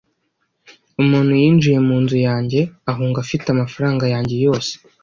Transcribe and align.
Umuntu 1.01 1.31
yinjiye 1.41 1.77
munzu 1.87 2.17
yanjye 2.27 2.59
ahunga 2.91 3.17
afite 3.25 3.45
amafaranga 3.49 4.03
yanjye 4.13 4.35
yose 4.45 4.71